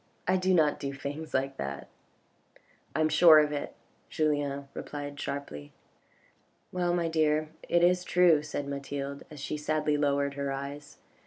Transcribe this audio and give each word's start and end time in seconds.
I 0.27 0.35
do 0.35 0.51
not 0.51 0.79
do 0.79 0.93
things 0.93 1.31
like 1.31 1.57
that."" 1.57 1.87
I 2.95 3.01
am 3.01 3.07
sure 3.09 3.37
of 3.37 3.51
it," 3.51 3.75
Julien 4.09 4.67
replied 4.73 5.19
sharply. 5.19 5.73
"Well, 6.71 6.95
my 6.95 7.07
dear, 7.07 7.49
it 7.69 7.83
is 7.83 8.03
true," 8.03 8.41
said 8.41 8.67
Mathilde, 8.67 9.21
as 9.29 9.39
she 9.39 9.57
sadly 9.57 9.97
lowered 9.97 10.33
her 10.33 10.51
eyes. 10.51 10.97